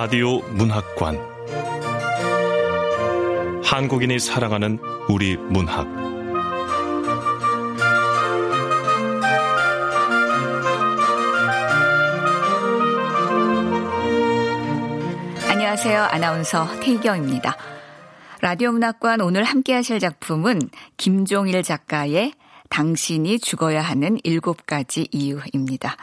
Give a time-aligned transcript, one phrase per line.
[0.00, 1.18] 라디오 문학관
[3.64, 5.88] 한국인이 사랑하는 우리 문학
[15.50, 16.00] 안녕하세요.
[16.04, 17.56] 아나운서 태희경입니다.
[18.40, 20.60] 라디오 문학관 오늘 함께 하실 작품은
[20.96, 22.34] 김종일 작가의
[22.68, 25.96] 당신이 죽어야 하는 일곱 가지 이유입니다.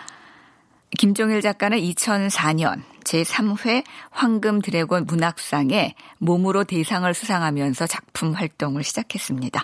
[0.98, 9.64] 김종일 작가는 2004년 제3회 황금 드래곤 문학상에 몸으로 대상을 수상하면서 작품 활동을 시작했습니다.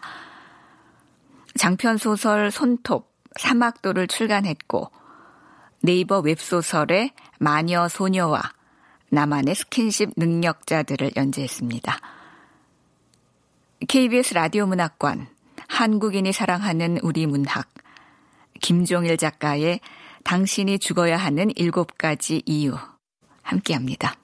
[1.58, 4.92] 장편 소설 손톱, 사막도를 출간했고
[5.82, 8.42] 네이버 웹소설의 마녀 소녀와
[9.10, 12.00] 나만의 스킨십 능력자들을 연재했습니다.
[13.88, 15.28] KBS 라디오 문학관
[15.68, 17.68] 한국인이 사랑하는 우리 문학
[18.62, 19.80] 김종일 작가의
[20.24, 22.78] 당신이 죽어야 하는 일곱 가지 이유
[23.42, 24.16] 함께 합니다.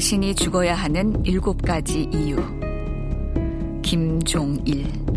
[0.00, 2.36] 당신이 죽어야 하는 일곱 가지 이유.
[3.82, 5.09] 김종일.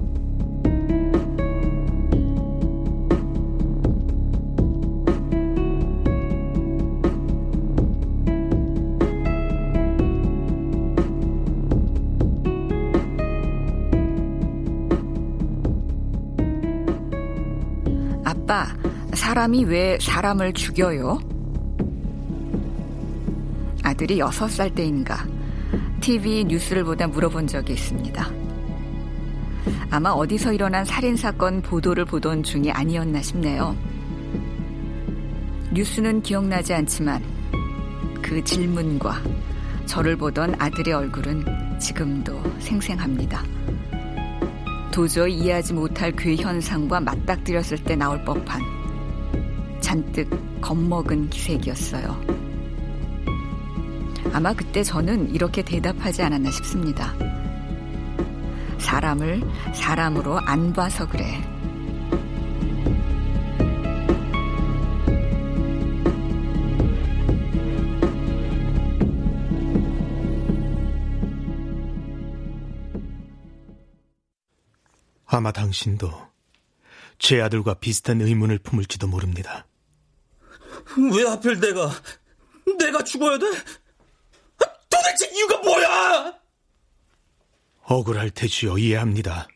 [19.33, 21.17] 사람이 왜 사람을 죽여요?
[23.81, 25.25] 아들이 6살 때인가
[26.01, 28.29] TV 뉴스를 보다 물어본 적이 있습니다.
[29.89, 33.75] 아마 어디서 일어난 살인사건 보도를 보던 중이 아니었나 싶네요.
[35.73, 37.23] 뉴스는 기억나지 않지만
[38.21, 39.19] 그 질문과
[39.87, 43.43] 저를 보던 아들의 얼굴은 지금도 생생합니다.
[44.91, 48.82] 도저히 이해하지 못할 괴 현상과 맞닥뜨렸을 때 나올 법한
[49.93, 50.27] 잔뜩
[50.59, 52.19] 겁먹은 기색이었어요.
[54.33, 57.13] 아마 그때 저는 이렇게 대답하지 않았나 싶습니다.
[58.79, 59.43] 사람을
[59.75, 61.39] 사람으로 안 봐서 그래.
[75.27, 76.09] 아마 당신도
[77.19, 79.67] 제 아들과 비슷한 의문을 품을지도 모릅니다.
[81.13, 81.91] 왜 하필 내가,
[82.77, 83.45] 내가 죽어야 돼?
[84.89, 86.39] 도대체 이유가 뭐야?
[87.83, 88.77] 억울할 테지요.
[88.77, 89.47] 이해합니다.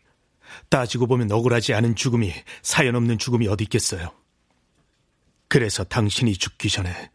[0.70, 4.12] 따지고 보면 억울하지 않은 죽음이 사연 없는 죽음이 어디 있겠어요.
[5.48, 7.12] 그래서 당신이 죽기 전에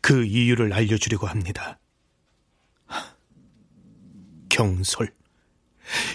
[0.00, 1.78] 그 이유를 알려주려고 합니다.
[4.48, 5.12] 경솔.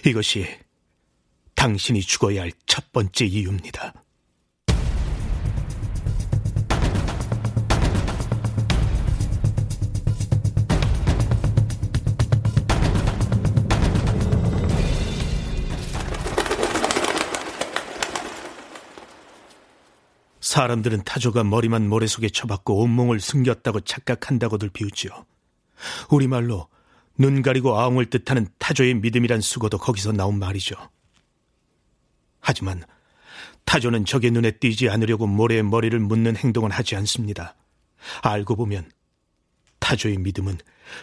[0.06, 0.48] 이것이
[1.56, 3.94] 당신이 죽어야 할 첫 번째 이유입니다.
[20.50, 25.12] 사람들은 타조가 머리만 모래 속에 쳐박고 온몸을 숨겼다고 착각한다고들 비웃지요.
[26.10, 26.68] 우리말로
[27.20, 30.76] 눈 가리고 아웅을 뜻하는 타조의 믿음이란 수고도 거기서 나온 말이죠.
[32.40, 32.82] 하지만
[33.66, 37.56] 타조는 적의 눈에 띄지 않으려고 모래에 머리를 묻는 행동은 하지 않습니다.
[38.24, 38.90] 알고 보면
[39.78, 40.58] 타조의 믿음은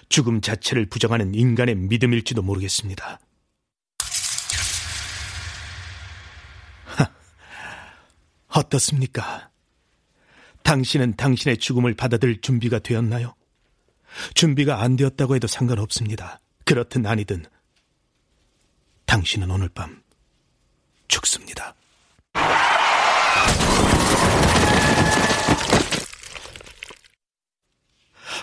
[0.08, 3.20] 죽음 자체를 부정하는 인간의 믿음일지도 모르겠습니다.
[8.56, 9.50] 어떻습니까?
[10.62, 13.34] 당신은 당신의 죽음을 받아들일 준비가 되었나요?
[14.34, 16.40] 준비가 안 되었다고 해도 상관없습니다.
[16.64, 17.44] 그렇든 아니든
[19.04, 20.02] 당신은 오늘 밤
[21.06, 21.74] 죽습니다.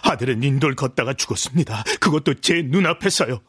[0.03, 1.83] 아들은 인도를 걷다가 죽었습니다.
[1.99, 3.41] 그것도 제 눈앞에서요.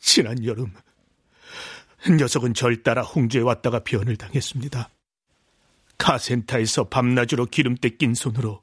[0.00, 0.72] 지난 여름
[2.08, 4.90] 녀석은 절 따라 홍주에 왔다가 변을 당했습니다.
[5.98, 8.62] 카센터에서 밤낮으로 기름때 낀 손으로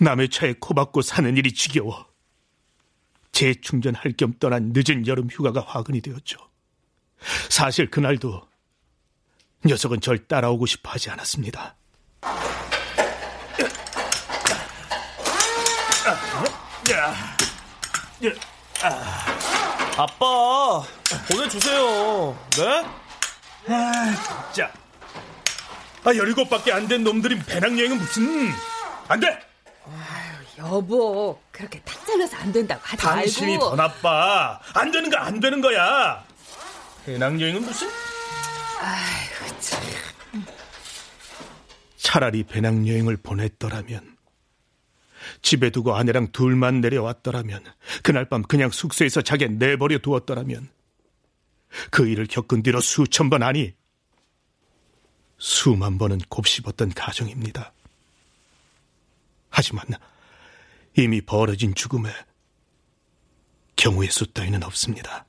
[0.00, 2.06] 남의 차에 코박고 사는 일이 지겨워
[3.32, 6.38] 재충전할 겸 떠난 늦은 여름 휴가가 화근이 되었죠.
[7.50, 8.42] 사실 그날도
[9.66, 11.76] 녀석은 절 따라오고 싶어 하지 않았습니다.
[19.96, 20.82] 아빠,
[21.30, 22.38] 보내주세요.
[22.56, 22.84] 네?
[24.52, 24.72] 자,
[26.04, 28.50] 아, 열일곱밖에 안 된 놈들이 배낭여행은 무슨,
[29.08, 29.38] 안 돼!
[30.58, 33.70] 여보, 그렇게 탁 잘라서 안 된다고 하지 당신이 말고.
[33.70, 34.60] 더 나빠.
[34.74, 36.24] 안 되는 거 안 되는 거야.
[37.06, 37.88] 배낭여행은 무슨?
[38.80, 39.82] 아이고, 참.
[41.96, 44.16] 차라리 배낭여행을 보냈더라면,
[45.42, 47.64] 집에 두고 아내랑 둘만 내려왔더라면,
[48.02, 50.68] 그날 밤 그냥 숙소에서 자게 내버려 두었더라면,
[51.90, 53.74] 그 일을 겪은 뒤로 수천 번 아니,
[55.46, 57.74] 수만 번은 곱씹었던 가정입니다.
[59.50, 59.84] 하지만
[60.96, 62.10] 이미 벌어진 죽음에
[63.76, 65.26] 경우의 수 따위는 없습니다.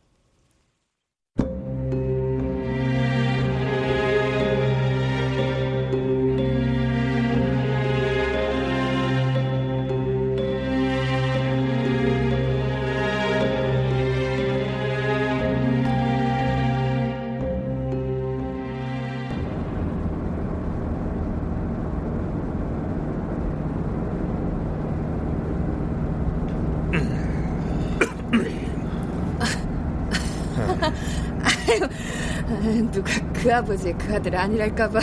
[33.46, 35.00] 그 아버지 그 아들 아니랄까봐.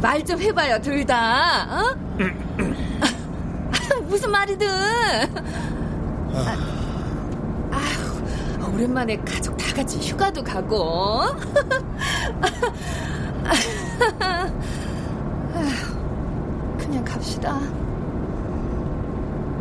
[0.00, 1.66] 말좀 해봐요 둘 다.
[1.68, 1.94] 어?
[4.08, 4.66] 무슨 말이든.
[6.32, 6.56] 아,
[7.70, 11.20] 아휴, 오랜만에 가족 다 같이 휴가도 가고.
[15.52, 17.60] 아휴, 그냥 갑시다.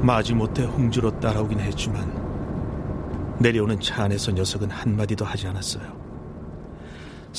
[0.04, 2.10] 마지못해 홍주로 따라오긴 했지만
[3.40, 5.95] 내려오는 차 안에서 녀석은 한마디도 하지 않았어요.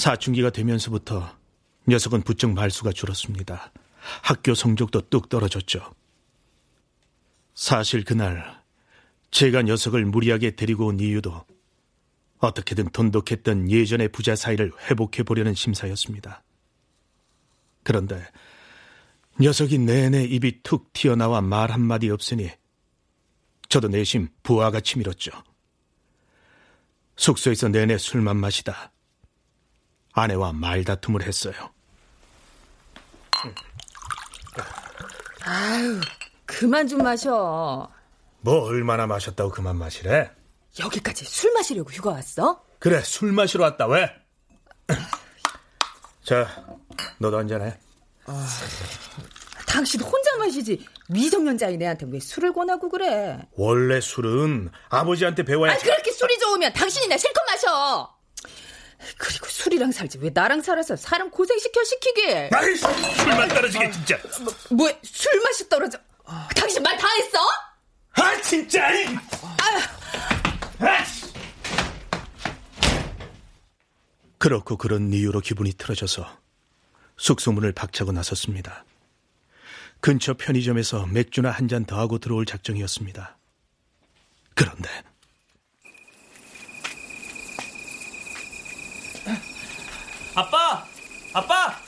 [0.07, 1.37] 사춘기가 되면서부터
[1.89, 3.73] 녀석은 부쩍 말수가 줄었습니다.
[4.23, 5.93] 학교 성적도 뚝 떨어졌죠.
[7.55, 8.63] 사실 그날
[9.33, 11.45] 제가 녀석을 무리하게 데리고 온 이유도
[12.39, 16.45] 어떻게든 돈독했던 예전의 부자 사이를 회복해 보려는 심사였습니다.
[17.83, 18.25] 그런데
[19.41, 22.49] 녀석이 내내 입이 툭 튀어나와 말 한마디 없으니
[23.69, 25.33] 저도 내심 부하같이 밀었죠.
[27.17, 28.93] 숙소에서 내내 술만 마시다
[30.17, 31.55] 아내와 말다툼을 했어요.
[35.45, 36.01] 아유
[36.47, 37.89] 그만 좀 마셔
[38.41, 40.31] 뭐 얼마나 마셨다고 그만 마시래?
[40.81, 42.65] 여기까지 술 마시려고 휴가 왔어?
[42.79, 44.11] 그래 술 마시러 왔다 왜?
[46.25, 46.65] 자
[47.19, 47.79] 너도 한잔해.
[49.67, 55.85] 당신 혼자 마시지 미성년자인 애한테 왜 술을 권하고 그래 원래 술은 아버지한테 아 배워야지.
[55.85, 58.16] 그렇게 술이 좋으면 당신이나 실컷 마셔
[59.19, 62.83] 그리고 술이랑 살지 왜 나랑 살아서 사람 고생시켜 시키게 아이씨
[63.17, 64.19] 술만 떨어지게 진짜.
[64.71, 65.99] 뭐술 맛이 떨어져
[66.55, 67.39] 당신 말 다 했어?
[68.15, 68.91] 아 진짜.
[68.93, 69.07] 이.
[70.81, 71.27] 아이씨.
[74.39, 76.27] 그렇고 그런 이유로 기분이 틀어져서
[77.17, 78.85] 숙소 문을 박차고 나섰습니다.
[80.01, 83.39] 근처 편의점에서 맥주나 한 잔 더 하고 들어올 작정이었습니다.
[84.55, 84.89] 그런데
[90.37, 90.87] 아빠!
[91.33, 91.81] 아빠!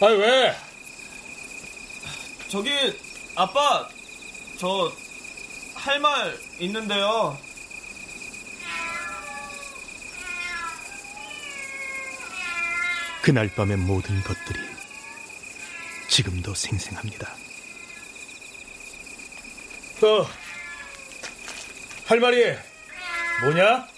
[0.00, 0.54] 아 왜?
[2.48, 2.70] 저기,
[3.34, 3.88] 아빠,
[4.58, 4.92] 저,
[5.74, 7.38] 할 말 있는데요.
[13.22, 14.60] 그날 밤의 모든 것들이
[16.08, 17.34] 지금도 생생합니다.
[20.02, 20.26] 어,
[22.06, 22.56] 할 말이
[23.42, 23.88] 뭐냐?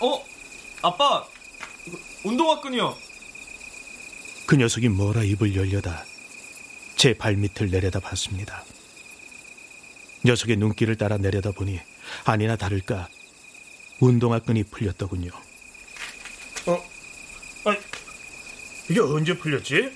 [0.00, 0.24] 어?
[0.82, 1.26] 아빠,
[2.24, 2.96] 운동화 끈이요.
[4.46, 6.04] 그 녀석이 뭐라 입을 열려다
[6.96, 8.64] 제 발밑을 내려다 봤습니다.
[10.24, 11.80] 녀석의 눈길을 따라 내려다 보니
[12.24, 13.08] 아니나 다를까
[14.00, 15.30] 운동화 끈이 풀렸더군요.
[16.66, 16.90] 어?
[17.64, 17.76] 아,
[18.90, 19.92] 이게 언제 풀렸지?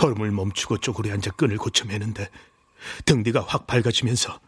[0.00, 2.30] 걸음을 멈추고 쪼그려 앉아 끈을 고쳐 매는데
[3.04, 4.40] 등 뒤가 확 밝아지면서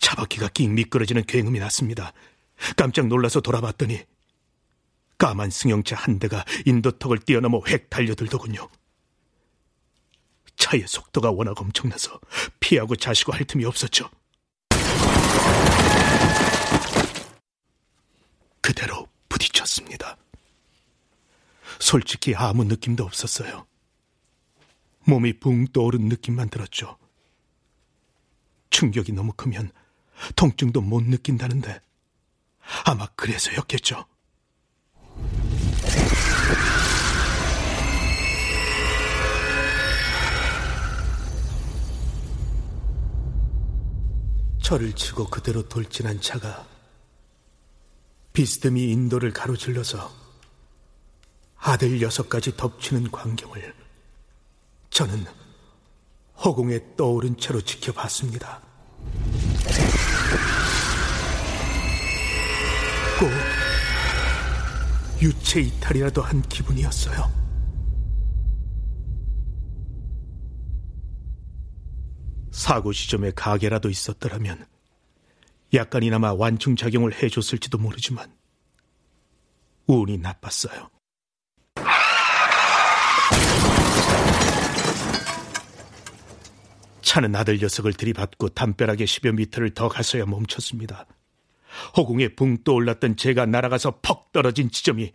[0.00, 2.12] 차바퀴가 낑 미끄러지는 굉음이 났습니다.
[2.76, 4.02] 깜짝 놀라서 돌아봤더니
[5.16, 8.68] 까만 승용차 한 대가 인도턱을 뛰어넘어 획 달려들더군요.
[10.56, 12.18] 차의 속도가 워낙 엄청나서
[12.58, 14.10] 피하고 자시고 할 틈이 없었죠.
[18.60, 20.16] 그대로 부딪혔습니다.
[21.78, 23.66] 솔직히 아무 느낌도 없었어요.
[25.06, 26.98] 몸이 붕 떠오른 느낌만 들었죠.
[28.70, 29.70] 충격이 너무 크면
[30.34, 31.80] 통증도 못 느낀다는데
[32.84, 34.04] 아마 그래서였겠죠.
[44.60, 46.66] 저를 치고 그대로 돌진한 차가
[48.32, 50.10] 비스듬히 인도를 가로질러서
[51.58, 53.75] 아들 녀석까지 덮치는 광경을
[54.96, 55.26] 저는
[56.42, 58.62] 허공에 떠오른 채로 지켜봤습니다.
[63.20, 63.28] 꼭
[65.20, 67.30] 유체 이탈이라도 한 기분이었어요.
[72.50, 74.66] 사고 시점에 가게라도 있었더라면
[75.74, 78.34] 약간이나마 완충작용을 해줬을지도 모르지만
[79.88, 80.95] 운이 나빴어요.
[87.16, 91.06] 차는 아들 녀석을 들이받고 담벼락에 10여 미터를 더 가서야 멈췄습니다.
[91.96, 95.14] 허공에 붕 떠올랐던 제가 날아가서 퍽 떨어진 지점이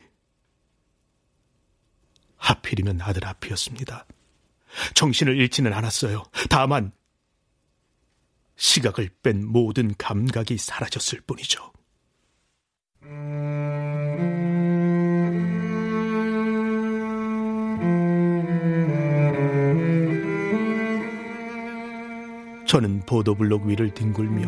[2.38, 4.08] 하필이면 아들 앞이었습니다.
[4.96, 6.24] 정신을 잃지는 않았어요.
[6.50, 6.92] 다만
[8.56, 11.72] 시각을 뺀 모든 감각이 사라졌을 뿐이죠.
[22.72, 24.48] 저는 보도블록 위를 뒹굴며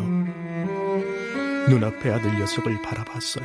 [1.68, 3.44] 눈앞의 아들 녀석을 바라봤어요.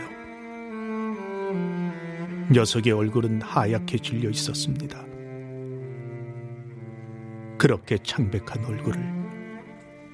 [2.49, 5.05] 녀석의 얼굴은 하얗게 질려 있었습니다.
[7.57, 9.03] 그렇게 창백한 얼굴을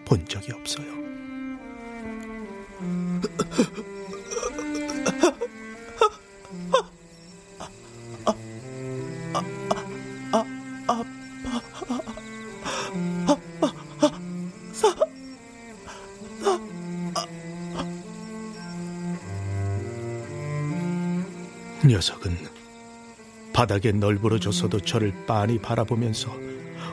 [0.04, 0.96] 본 적이 없어요.
[22.06, 22.38] 녀석은
[23.52, 26.30] 바닥에 널브러져서도 저를 빤히 바라보면서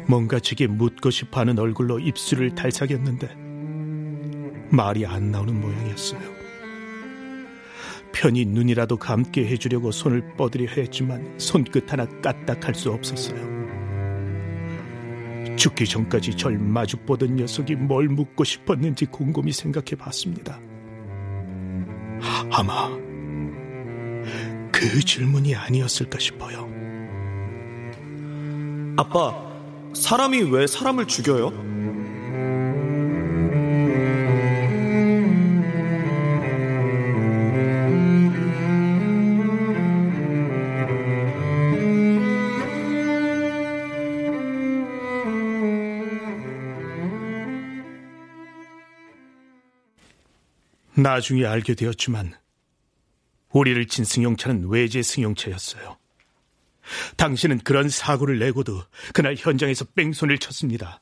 [0.09, 3.37] 뭔가 제게 묻고 싶어 하는 얼굴로 입술을 달싹였는데
[4.71, 6.21] 말이 안 나오는 모양이었어요.
[8.13, 13.53] 편히 눈이라도 감게 해주려고 손을 뻗으려 했지만 손끝 하나 까딱할 수 없었어요.
[15.57, 20.59] 죽기 전까지 절 마주보던 녀석이 뭘 묻고 싶었는지 곰곰이 생각해 봤습니다.
[22.51, 23.12] 아마
[24.83, 26.69] 그 질문이 아니었을까 싶어요.
[28.97, 29.33] 아빠,
[29.95, 31.51] 사람이 왜 사람을 죽여요?
[50.97, 52.35] 나중에 알게 되었지만
[53.53, 55.97] 우리를 친 승용차는 외제 승용차였어요.
[57.17, 58.83] 당신은 그런 사고를 내고도
[59.13, 60.99] 그날 현장에서 뺑소니를 쳤습니다.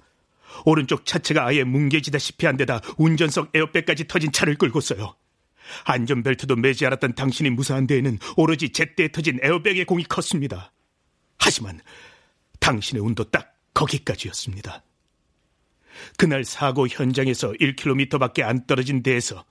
[0.65, 5.15] 오른쪽 차체가 아예 뭉개지다시피 한 데다 운전석 에어백까지 터진 차를 끌고서요.
[5.85, 10.73] 안전벨트도 매지 않았던 당신이 무사한 데에는 오로지 제때에 터진 에어백의 공이 컸습니다.
[11.39, 11.81] 하지만
[12.59, 14.83] 당신의 운도 딱 거기까지였습니다.
[16.17, 19.45] 그날 사고 현장에서 1km밖에 안 떨어진 데에서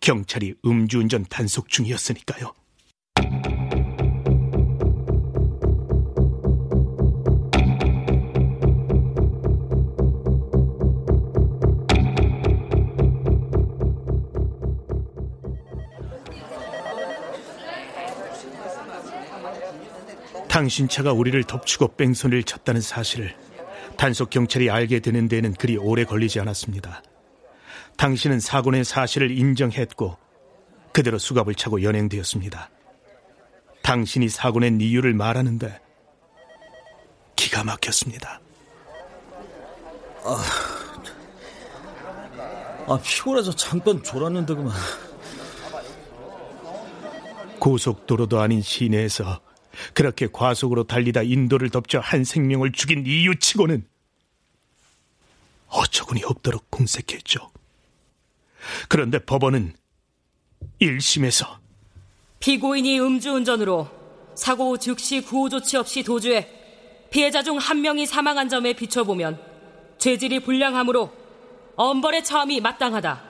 [0.00, 2.52] 경찰이 음주운전 단속 중이었으니까요.
[20.48, 23.32] 당신 차가 우리를 덮치고 뺑소니를 쳤다는 사실을
[23.96, 27.02] 단속 경찰이 알게 되는 데는 그리 오래 걸리지 않았습니다.
[27.98, 30.16] 당신은 사고 낸 사실을 인정했고
[30.92, 32.70] 그대로 수갑을 차고 연행되었습니다.
[33.82, 35.80] 당신이 사고 낸 이유를 말하는데
[37.34, 38.40] 기가 막혔습니다.
[40.24, 40.44] 아,
[42.86, 44.72] 아 피곤해서 잠깐 졸았는데 그만.
[47.58, 49.40] 고속도로도 아닌 시내에서
[49.92, 53.88] 그렇게 과속으로 달리다 인도를 덮쳐 한 생명을 죽인 이유치고는
[55.66, 57.57] 어처구니 없도록 공색했죠.
[58.88, 59.74] 그런데 법원은
[60.80, 61.58] 1심에서
[62.40, 63.88] 피고인이 음주운전으로
[64.34, 66.48] 사고 후 즉시 구호 조치 없이 도주해
[67.10, 69.40] 피해자 중 한 명이 사망한 점에 비춰보면
[69.98, 71.12] 죄질이 불량하므로
[71.76, 73.22] 엄벌의 처함이 마땅하다.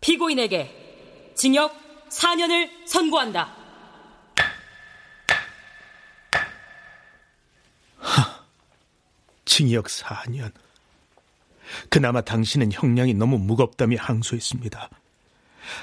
[0.00, 1.74] 피고인에게 징역
[2.08, 3.54] 4년을 선고한다.
[7.98, 8.44] 하,
[9.44, 10.52] 징역 4년.
[11.88, 14.90] 그나마 당신은 형량이 너무 무겁다며 항소했습니다.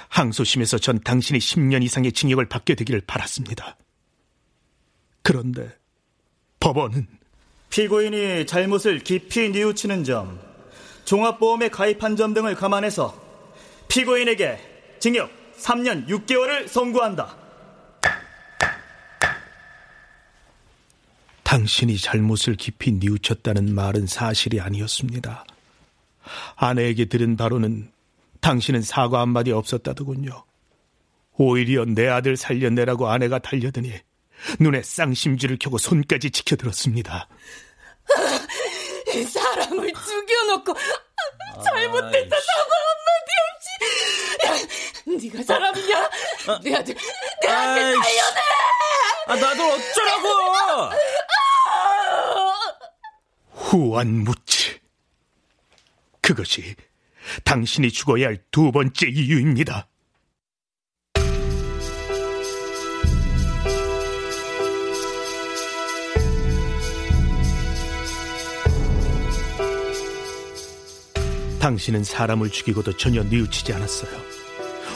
[0.10, 3.77] 항소심에서 전 당신이 10년 이상의 징역을 받게 되기를 바랐습니다.
[5.24, 5.69] 그런데
[6.60, 7.08] 법원은
[7.69, 10.39] 피고인이 잘못을 깊이 뉘우치는 점,
[11.05, 13.19] 종합보험에 가입한 점 등을 감안해서
[13.88, 17.38] 피고인에게 징역 3년 6개월을 선고한다.
[21.43, 25.46] 당신이 잘못을 깊이 뉘우쳤다는 말은 사실이 아니었습니다.
[26.55, 27.91] 아내에게 들은 바로는
[28.41, 30.45] 당신은 사과 한마디 없었다더군요.
[31.38, 33.93] 오히려 내 아들 살려내라고 아내가 달려드니
[34.59, 37.27] 눈에 쌍심지를 켜고 손까지 지켜들었습니다.
[39.27, 40.74] 사람을 죽여놓고
[41.63, 43.69] 잘못됐다 사과 한마디 없이
[44.45, 46.09] 야, 네가 사람이냐?
[46.63, 46.95] 내 아들
[47.41, 48.39] 내 아들 살려내!
[49.27, 50.29] 아, 나도 어쩌라고!
[53.51, 54.78] 후안 무치.
[56.29, 56.75] 그것이
[57.43, 59.88] 당신이 죽어야 할 두 번째 이유입니다.
[71.59, 74.12] 당신은 사람을 죽이고도 전혀 뉘우치지 않았어요.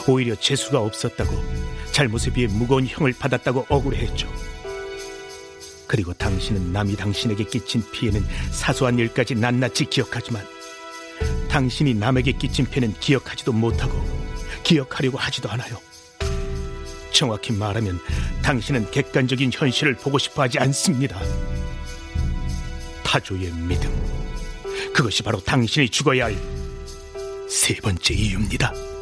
[0.06, 1.32] 오히려 재수가 없었다고
[1.90, 4.32] 잘못에 비해 무거운 형을 받았다고 억울해했죠.
[5.88, 10.53] 그리고 당신은 남이 당신에게 끼친 피해는 사소한 일까지 낱낱이 기억하지만
[11.54, 13.94] 당신이 남에게 끼친 피해는 기억하지도 못하고
[14.64, 15.76] 기억하려고 하지도 않아요.
[17.12, 18.00] 정확히 말하면
[18.42, 21.16] 당신은 객관적인 현실을 보고 싶어 하지 않습니다.
[23.04, 23.88] 타조의 믿음.
[24.92, 26.54] 그것이 바로 당신이 죽어야 할
[27.54, 28.93] 세 번째 이유입니다.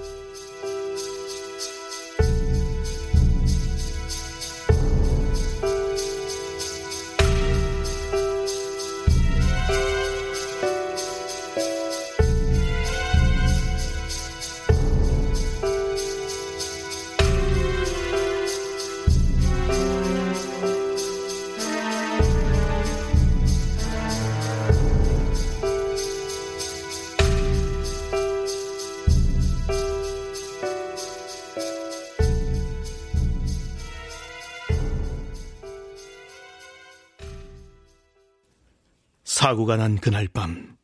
[39.53, 40.79] 사고가 난 그날 밤,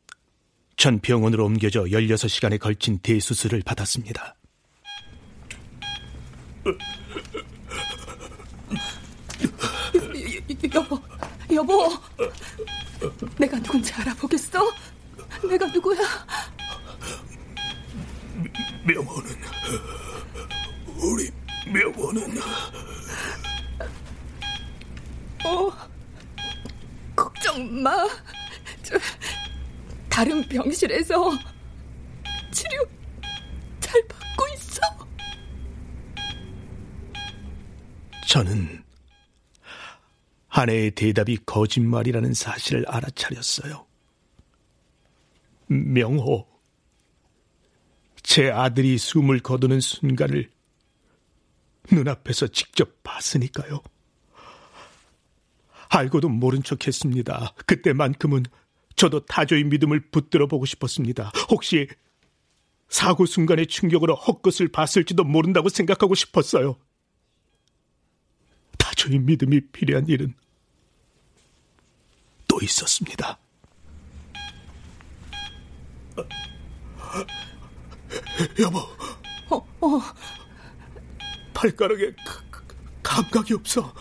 [0.77, 4.35] 전 병원으로 옮겨져 16시간에 걸친 대수술을 받았습니다.
[10.75, 11.01] 여보,
[11.51, 11.89] 여보,
[13.39, 14.59] 내가 누군지 알아보겠어?
[15.49, 15.97] 내가 누구야?
[18.85, 19.35] 명호는,
[20.95, 21.31] 우리
[21.73, 22.39] 명호는.
[25.43, 25.71] 어,
[27.15, 28.07] 걱정 마.
[28.89, 28.97] 저,
[30.09, 31.31] 다른 병실에서
[32.51, 32.83] 치료
[33.79, 34.81] 잘 받고 있어.
[38.27, 38.83] 저는
[40.59, 43.85] 아내의 대답이 거짓말이라는 사실을 알아차렸어요.
[45.67, 46.47] 명호,
[48.23, 50.49] 제 아들이 숨을 거두는 순간을
[51.91, 53.81] 눈앞에서 직접 봤으니까요.
[55.89, 57.53] 알고도 모른 척 했습니다.
[57.65, 58.43] 그때만큼은
[58.95, 61.31] 저도 타조의 믿음을 붙들어 보고 싶었습니다.
[61.49, 61.87] 혹시
[62.89, 66.77] 사고 순간의 충격으로 헛것을 봤을지도 모른다고 생각하고 싶었어요.
[68.77, 70.35] 타조의 믿음이 필요한 일은
[72.59, 73.37] 또 있었습니다.
[78.59, 78.79] 여보.
[79.49, 80.01] 어, 어.
[81.53, 82.13] 발가락에
[83.01, 83.93] 감각이 없어.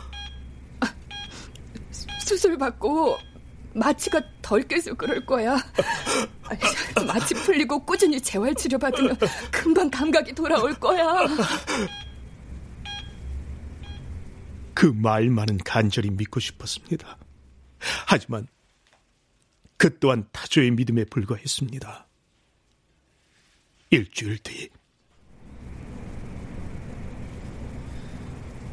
[2.21, 3.19] 수술 받고
[3.75, 5.57] 마취가 덜 깨서 그럴 거야.
[7.07, 9.17] 마취 풀리고 꾸준히 재활 치료 받으면
[9.53, 11.27] 금방 감각이 돌아올 거야.
[14.75, 17.19] 그 말만은 간절히 믿고 싶었습니다.
[18.07, 18.47] 하지만
[19.77, 22.07] 그 또한 타조의 믿음에 불과했습니다.
[23.91, 24.69] 일주일 뒤.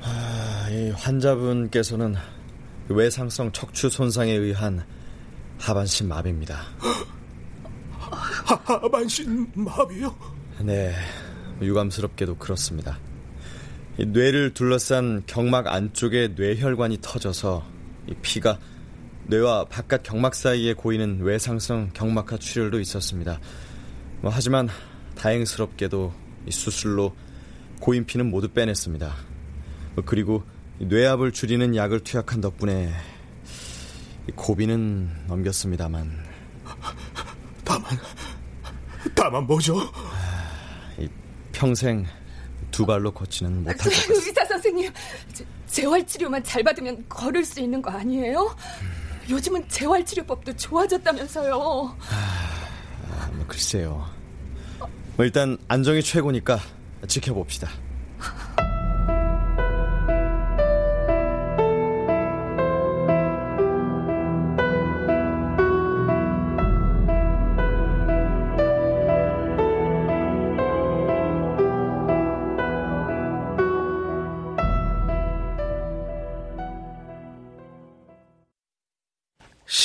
[0.02, 2.16] 아, 이 환자분께서는
[2.90, 4.86] 외상성 척추 손상에 의한
[5.58, 6.62] 하반신 마비입니다.
[8.00, 10.16] 하, 하반신 마비요?
[10.62, 10.94] 네,
[11.62, 13.00] 유감스럽게도 그렇습니다.
[13.98, 17.66] 뇌를 둘러싼 경막 안쪽에 뇌혈관이 터져서
[18.22, 18.60] 피가
[19.28, 23.40] 뇌와 바깥 경막 사이에 고이는 외상성 경막하 출혈도 있었습니다.
[24.22, 24.70] 뭐, 하지만
[25.16, 26.14] 다행스럽게도
[26.50, 27.16] 수술로
[27.80, 29.16] 고인 피는 모두 빼냈습니다.
[29.96, 30.44] 뭐, 그리고
[30.80, 32.92] 뇌압을 줄이는 약을 투약한 덕분에
[34.36, 36.12] 고비는 넘겼습니다만
[37.64, 37.84] 다만
[39.14, 39.78] 다만 뭐죠?
[41.52, 42.06] 평생
[42.72, 44.14] 두 발로 걷지는 못할 것 같습니다.
[44.14, 44.92] 의사 선생님,
[45.68, 48.56] 재활 치료만 잘 받으면 걸을 수 있는 거 아니에요?
[49.30, 51.98] 요즘은 재활 치료법도 좋아졌다면서요.
[52.10, 54.08] 아, 뭐 글쎄요.
[55.16, 56.60] 뭐 일단 안정이 최고니까
[57.08, 57.70] 지켜봅시다.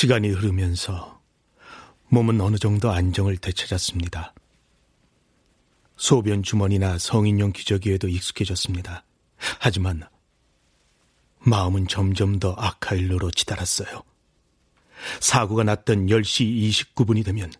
[0.01, 1.21] 시간이 흐르면서
[2.07, 4.33] 몸은 어느 정도 안정을 되찾았습니다.
[5.95, 9.05] 소변 주머니나 성인용 기저귀에도 익숙해졌습니다.
[9.59, 10.01] 하지만
[11.37, 14.01] 마음은 점점 더 악화 일로로 치달았어요.
[15.19, 17.53] 사고가 났던 10시 29분이 되면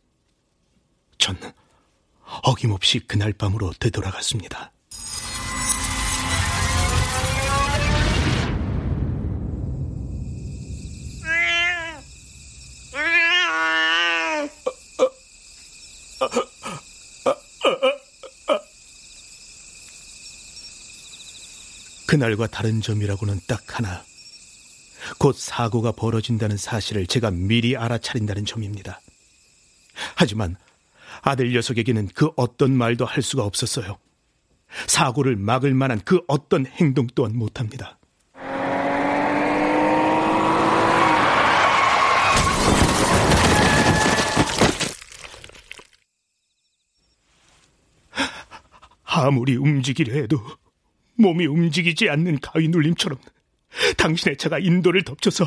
[1.19, 1.37] 전
[2.41, 4.71] 어김없이 그날 밤으로 되돌아갔습니다.
[22.07, 24.03] 그날과 다른 점이라고는 딱 하나.
[25.17, 28.99] 곧 사고가 벌어진다는 사실을 제가 미리 알아차린다는 점입니다.
[30.15, 30.57] 하지만
[31.21, 33.97] 아들 녀석에게는 그 어떤 말도 할 수가 없었어요.
[34.87, 37.97] 사고를 막을 만한 그 어떤 행동 또한 못합니다.
[49.21, 50.39] 아무리 움직이려 해도
[51.15, 53.19] 몸이 움직이지 않는 가위 눌림처럼
[53.97, 55.45] 당신의 차가 인도를 덮쳐서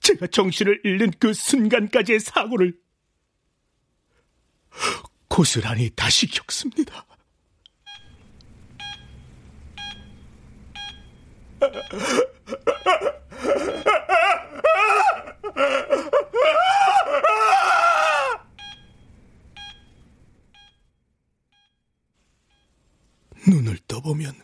[0.00, 2.74] 제가 정신을 잃는 그 순간까지의 사고를
[5.28, 7.06] 고스란히 다시 겪습니다.
[23.46, 24.34] 눈을 떠보면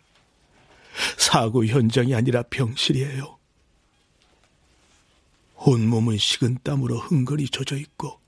[1.16, 3.38] 사고 현장이 아니라 병실이에요.
[5.56, 8.20] 온몸은 식은 땀으로 흥건히 젖어 있고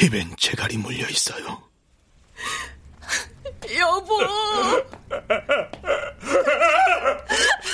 [0.00, 1.62] 입엔 재갈이 물려 있어요.
[3.78, 4.18] 여보!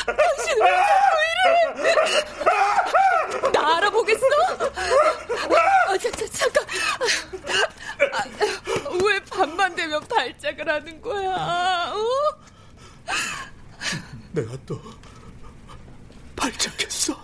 [0.07, 0.69] 당신 왜
[1.77, 1.93] 이래?
[3.53, 4.27] 나 알아보겠어?
[5.89, 6.67] 아, 자, 자, 잠깐.
[8.13, 8.25] 아,
[9.05, 11.93] 왜 밤만 되면 발작을 하는 거야?
[11.95, 12.41] 어?
[14.33, 14.81] 내가 또
[16.37, 17.21] 발작했어.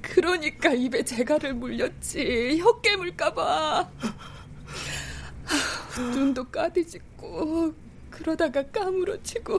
[0.00, 2.58] 그러니까 입에 재갈을 물렸지.
[2.60, 3.90] 혀 깨물까봐.
[6.14, 7.74] 눈도 까디짓고
[8.10, 9.58] 그러다가 까무러치고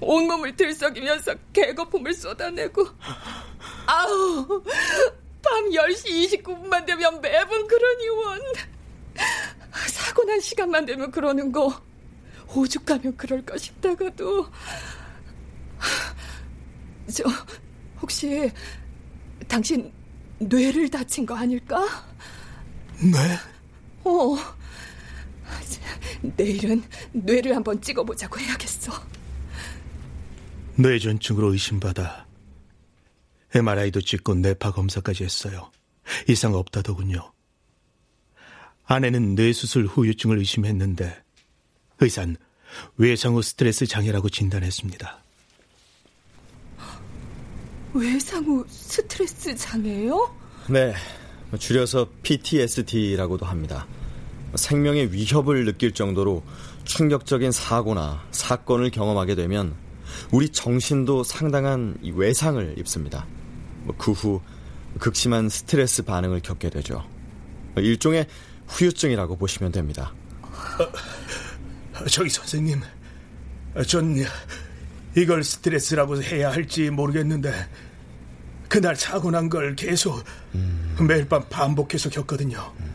[0.00, 2.86] 온몸을 들썩이면서 개거품을 쏟아내고
[3.86, 4.62] 아우
[5.42, 8.40] 밤 10시 29분만 되면 매번 그러니 원
[10.32, 11.78] 난 시간만 되면 그러는 거
[12.56, 14.46] 오죽하면 그럴까 싶다가도
[17.12, 17.24] 저
[18.00, 18.50] 혹시
[19.46, 19.92] 당신
[20.38, 21.86] 뇌를 다친 거 아닐까?
[22.98, 23.38] 뇌?
[24.04, 24.38] 어
[26.22, 28.90] 내일은 뇌를 한번 찍어보자고 해야겠어.
[30.76, 32.26] 뇌전증으로 의심받아
[33.54, 35.70] MRI도 찍고 뇌파 검사까지 했어요.
[36.26, 37.31] 이상 없다더군요.
[38.84, 41.16] 아내는 뇌수술 후유증을 의심했는데
[42.00, 42.36] 의사는
[42.96, 45.18] 외상후 스트레스 장애라고 진단했습니다.
[47.94, 50.34] 외상후 스트레스 장애요?
[50.68, 50.94] 네,
[51.58, 53.86] 줄여서 PTSD라고도 합니다.
[54.54, 56.42] 생명의 위협을 느낄 정도로
[56.84, 59.74] 충격적인 사고나 사건을 경험하게 되면
[60.30, 63.26] 우리 정신도 상당한 외상을 입습니다.
[63.98, 64.40] 그 후
[64.98, 67.02] 극심한 스트레스 반응을 겪게 되죠.
[67.76, 68.26] 일종의
[68.72, 70.12] 후유증이라고 보시면 됩니다.
[71.94, 72.80] 어, 저기 선생님,
[73.86, 74.16] 전
[75.16, 77.52] 이걸 스트레스라고 해야 할지 모르겠는데
[78.68, 80.96] 그날 사고 난 걸 계속 음.
[81.06, 82.72] 매일 밤 반복해서 겪거든요.
[82.80, 82.92] 음.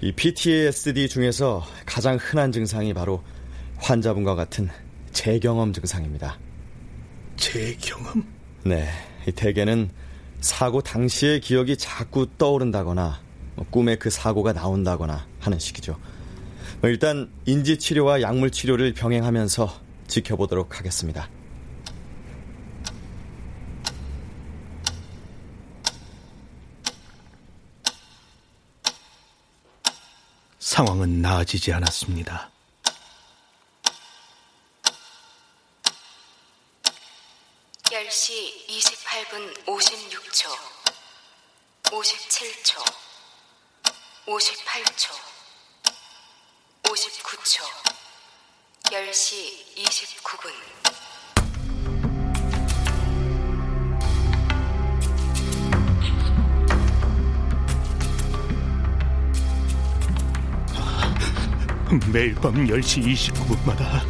[0.00, 3.22] 이 PTSD 중에서 가장 흔한 증상이 바로
[3.78, 4.68] 환자분과 같은
[5.12, 6.38] 재경험 증상입니다.
[7.36, 8.24] 재경험?
[8.64, 8.88] 네,
[9.34, 9.90] 대개는
[10.40, 13.23] 사고 당시의 기억이 자꾸 떠오른다거나 뭐
[13.70, 15.98] 꿈에 그 사고가 나온다거나 하는 식이죠.
[16.80, 21.28] 뭐 일단 인지 치료와 약물 치료를 병행하면서 지켜보도록 하겠습니다.
[30.58, 32.50] 상황은 나아지지 않았습니다.
[37.92, 40.48] 열시 28분 56초,
[41.84, 43.13] 57초,
[44.26, 45.12] 58초,
[46.82, 47.60] 59초,
[48.84, 50.50] 10시 29분.
[62.10, 64.00] 매일 밤 10시 29분마다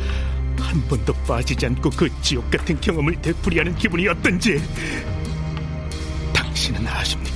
[0.61, 4.63] 한 번도 빠지지 않고 그 지옥 같은 경험을 되풀이하는 기분이 어떤지
[6.33, 7.34] 당신은 아십니까?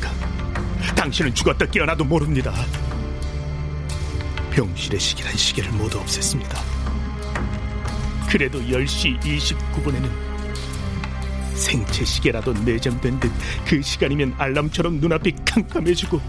[1.08, 2.52] 당신은 죽었다 깨어나도 모릅니다.
[4.50, 6.58] 병실의 시계란 시계를 모두 없앴습니다.
[8.28, 10.10] 그래도 10시 29분에는
[11.54, 13.32] 생체 시계라도 내장된 듯
[13.66, 16.20] 그 시간이면 알람처럼 눈앞이 캄캄해지고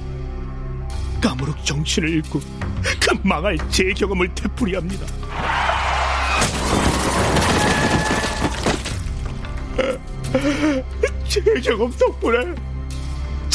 [1.21, 5.05] 까무룩 정신을 잃고 그 망할 제 경험을 되풀이합니다.
[11.27, 12.55] 제 경험 덕분에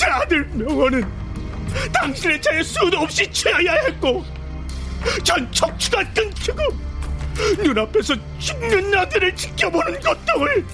[0.04, 1.02] 제 아들 명언은
[1.94, 4.22] 당신의 차에 수도 없이 취해야 했고
[5.22, 6.58] 전 척추가 끊기고
[7.62, 10.66] 눈앞에서 죽는 아들을 지켜보는 고통을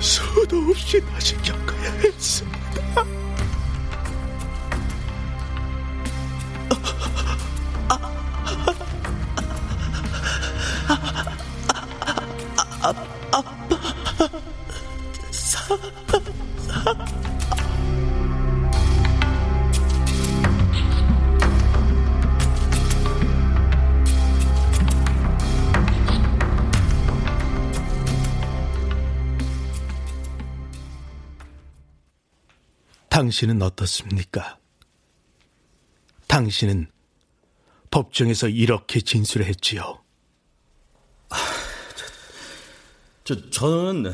[0.00, 3.23] 수도 없이 다시 겪어야 했습니다.
[33.14, 34.58] 당신은 어떻습니까?
[36.26, 36.88] 당신은
[37.88, 40.02] 법정에서 이렇게 진술했지요.
[43.22, 44.12] 저, 저는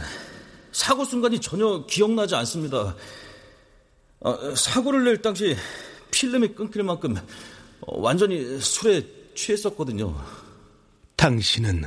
[0.73, 2.95] 사고 순간이 전혀 기억나지 않습니다.
[4.23, 5.57] 아, 사고를 낼 당시
[6.11, 7.17] 필름이 끊길 만큼
[7.81, 9.03] 완전히 술에
[9.35, 10.15] 취했었거든요.
[11.17, 11.85] 당신은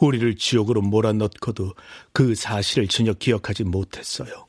[0.00, 1.72] 우리를 지옥으로 몰아넣고도
[2.12, 4.47] 그 사실을 전혀 기억하지 못했어요.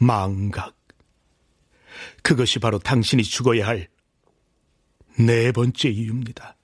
[0.00, 0.76] 망각.
[2.22, 3.88] 그것이 바로 당신이 죽어야 할
[5.20, 6.56] 네 번째 이유입니다.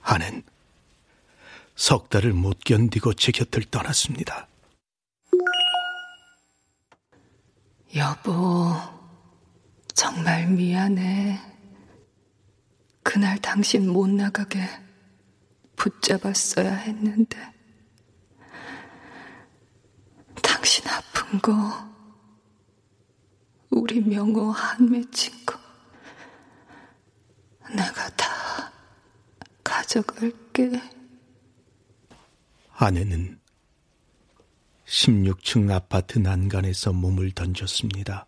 [0.00, 0.42] 아는
[1.76, 4.48] 석 달을 못 견디고 제 곁을 떠났습니다.
[7.94, 8.74] 여보,
[9.94, 11.38] 정말 미안해.
[13.02, 14.60] 그날 당신 못 나가게
[15.76, 17.57] 붙잡았어야 했는데.
[21.42, 21.52] 거,
[23.70, 25.58] 우리 명호 한 맺힌 거,
[27.68, 28.72] 내가 다
[29.62, 30.80] 가져갈게.
[32.72, 33.38] 아내는
[34.86, 38.26] 16층 아파트 난간에서 몸을 던졌습니다.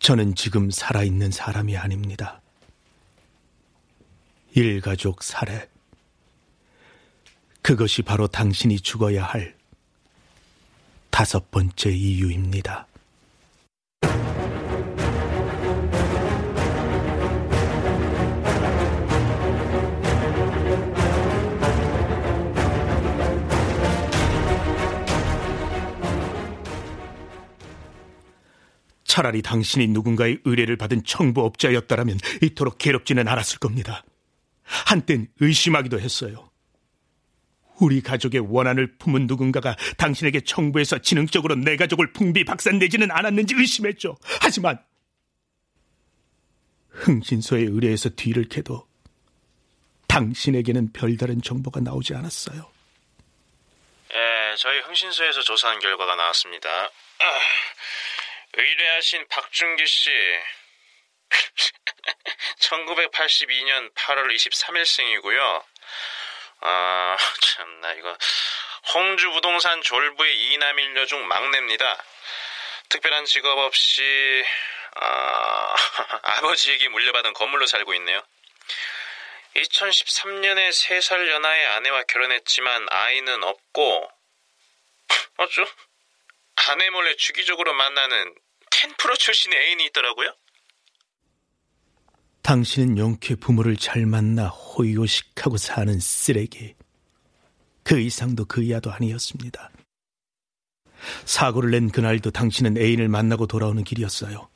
[0.00, 2.40] 저는 지금 살아있는 사람이 아닙니다.
[4.54, 5.68] 일가족 살해.
[7.62, 9.59] 그것이 바로 당신이 죽어야 할
[11.20, 12.86] 다섯 번째 이유입니다.
[29.04, 34.04] 차라리 당신이 누군가의 의뢰를 받은 청부업자였다라면 이토록 괴롭지는 않았을 겁니다.
[34.62, 36.49] 한땐 의심하기도 했어요.
[37.80, 44.16] 우리 가족의 원한을 품은 누군가가 당신에게 청부해서 지능적으로 내 가족을 풍비박산내지는 않았는지 의심했죠.
[44.40, 44.78] 하지만
[46.90, 48.86] 흥신소의 의뢰에서 뒤를 캐도
[50.08, 52.70] 당신에게는 별다른 정보가 나오지 않았어요.
[54.12, 56.68] 예, 저희 흥신소에서 조사한 결과가 나왔습니다.
[56.68, 57.40] 아,
[58.54, 60.10] 의뢰하신 박준기 씨
[62.58, 65.62] 1982년 8월 23일생이고요.
[66.60, 68.16] 아, 참나 이거
[68.94, 72.02] 홍주 부동산 졸부의 이남 일녀 중 막내입니다.
[72.88, 74.44] 특별한 직업 없이
[74.96, 75.74] 아,
[76.22, 78.22] 아버지에게 물려받은 건물로 살고 있네요.
[79.56, 84.12] 2013년에 3살 연하의 아내와 결혼했지만 아이는 없고
[85.38, 85.66] 어쭈?
[86.68, 88.34] 아내 몰래 주기적으로 만나는
[88.70, 90.34] 텐프로 출신의 애인이 있더라고요.
[92.42, 96.74] 당신은 용케 부모를 잘 만나 호의호식하고 사는 쓰레기.
[97.82, 99.70] 그 이상도 그 이하도 아니었습니다.
[101.24, 104.48] 사고를 낸 그날도 당신은 애인을 만나고 돌아오는 길이었어요.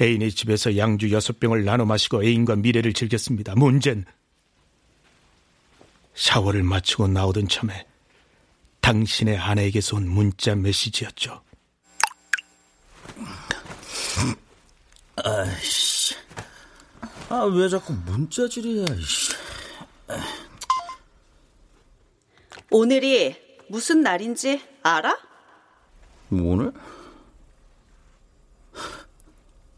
[0.00, 3.54] 애인의 집에서 양주 여섯 병을 나눠 마시고 애인과 미래를 즐겼습니다.
[3.54, 4.04] 문제는
[6.14, 7.86] 샤워를 마치고 나오던 참에
[8.80, 11.42] 당신의 아내에게서 온 문자 메시지였죠.
[15.16, 15.95] 아이씨.
[17.28, 19.32] 아, 왜 자꾸 문자질이야, 이씨.
[22.70, 23.36] 오늘이
[23.68, 25.16] 무슨 날인지 알아?
[26.30, 26.72] 오늘?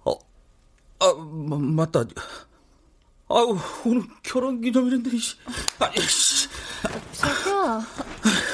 [0.05, 0.13] 어,
[1.01, 2.05] 아, 마, 맞다.
[3.31, 5.37] 아우, 오늘 결혼 기념일인데, 이씨.
[5.79, 6.49] 아이씨.
[7.13, 7.81] 자기야,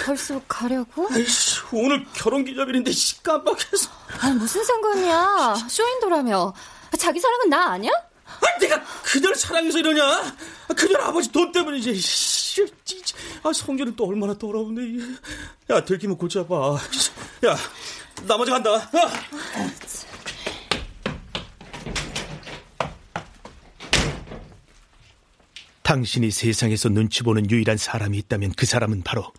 [0.06, 1.08] 벌써 가려고?
[1.10, 3.90] 아이씨, 오늘 결혼 기념일인데, 씨, 깜빡했어.
[4.20, 5.56] 아, 무슨 상관이야.
[5.68, 6.54] 쇼인도라며.
[6.98, 7.90] 자기 사랑은 나 아니야?
[8.40, 10.36] 아, 내가 그녀를 사랑해서 이러냐?
[10.76, 11.94] 그녀 아버지 돈 때문이지.
[11.94, 12.62] 씨,
[13.42, 15.04] 아, 성질은 또 얼마나 더러운데.
[15.70, 16.78] 야, 들키면 고쳐봐.
[17.46, 17.56] 야,
[18.26, 18.74] 나 먼저 간다.
[18.74, 18.90] 야.
[25.82, 29.32] 당신이 세상에서 눈치 보는 유일한 사람이 있다면 그 사람은 바로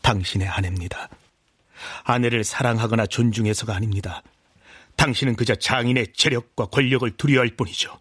[0.00, 1.10] 당신의 아내입니다.
[2.04, 4.22] 아내를 사랑하거나 존중해서가 아닙니다.
[4.96, 7.98] 당신은 그저 장인의 재력과 권력을 두려워할 뿐이죠.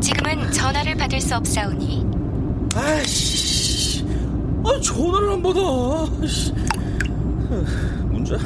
[0.00, 2.04] 지금은 전화를 받을 수 없사오니
[2.74, 4.04] 아이씨,
[4.64, 5.60] 아 전화를 안 받아.
[6.20, 6.52] 아이씨.
[8.10, 8.36] 문자?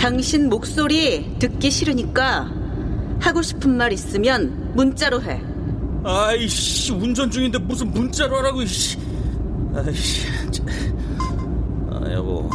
[0.00, 2.50] 당신 목소리 듣기 싫으니까
[3.20, 5.42] 하고 싶은 말 있으면 문자로 해.
[6.02, 8.96] 아이씨, 운전 중인데 무슨 문자로 하라고, 이씨.
[9.74, 10.26] 아이씨.
[11.90, 12.48] 아, 여보.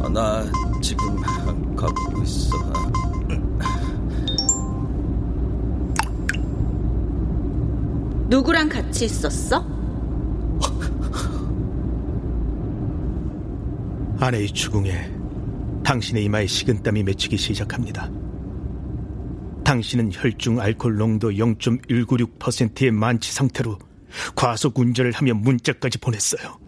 [0.00, 0.44] 아, 나
[0.80, 1.16] 지금
[1.74, 2.56] 가고 있어.
[8.28, 9.66] 누구랑 같이 있었어?
[14.20, 15.17] 아내의 추궁에
[15.88, 18.10] 당신의 이마에 식은땀이 맺히기 시작합니다.
[19.64, 23.78] 당신은 혈중 알코올 농도 0.196%의 만취 상태로
[24.36, 26.58] 과속 운전을 하며 문자까지 보냈어요.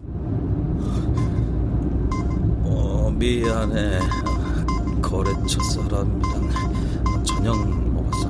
[2.63, 3.99] 어, 미안해.
[5.03, 8.27] 거래처 사람이랑 저녁 먹었어.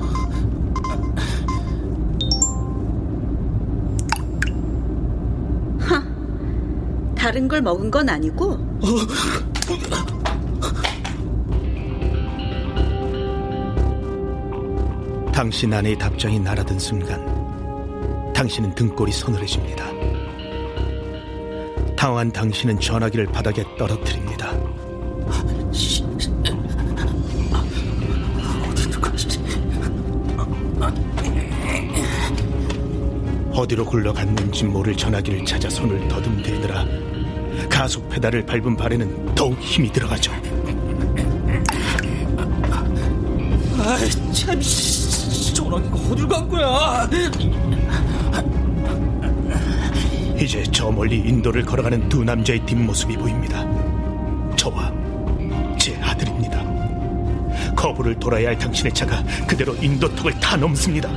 [5.78, 9.51] 하, 다른 걸 먹은 건 아니고?
[15.42, 17.20] 당신 아내의 답장이 날아든 순간
[18.32, 19.84] 당신은 등골이 서늘해집니다.
[21.96, 24.52] 당황한 당신은 전화기를 바닥에 떨어뜨립니다.
[33.52, 36.86] 어디로 굴러갔는지 모를 전화기를 찾아 손을 더듬대느라
[37.68, 40.30] 가속 페달을 밟은 발에는 더욱 힘이 들어가죠.
[43.84, 44.60] 아이, 참,
[45.72, 47.08] 전화기가 어딜 간 거야?
[50.38, 53.64] 이제 저 멀리 인도를 걸어가는 두 남자의 뒷모습이 보입니다.
[54.56, 54.92] 저와
[55.78, 56.62] 제 아들입니다.
[57.74, 61.08] 거부를 돌아야 할 당신의 차가 그대로 인도턱을 타 넘습니다.